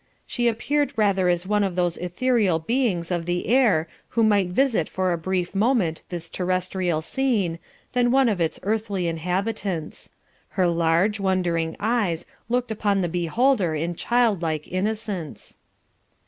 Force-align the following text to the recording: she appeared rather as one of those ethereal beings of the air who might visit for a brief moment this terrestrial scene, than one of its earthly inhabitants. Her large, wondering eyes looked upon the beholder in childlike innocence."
she 0.25 0.47
appeared 0.47 0.91
rather 0.95 1.29
as 1.29 1.45
one 1.45 1.63
of 1.63 1.75
those 1.75 1.95
ethereal 1.99 2.57
beings 2.57 3.11
of 3.11 3.27
the 3.27 3.45
air 3.45 3.87
who 4.09 4.23
might 4.23 4.47
visit 4.47 4.89
for 4.89 5.13
a 5.13 5.15
brief 5.15 5.53
moment 5.53 6.01
this 6.09 6.27
terrestrial 6.27 7.03
scene, 7.03 7.59
than 7.93 8.09
one 8.09 8.27
of 8.27 8.41
its 8.41 8.59
earthly 8.63 9.07
inhabitants. 9.07 10.09
Her 10.57 10.65
large, 10.65 11.19
wondering 11.19 11.75
eyes 11.79 12.25
looked 12.49 12.71
upon 12.71 13.01
the 13.01 13.09
beholder 13.09 13.75
in 13.75 13.93
childlike 13.93 14.67
innocence." 14.67 15.59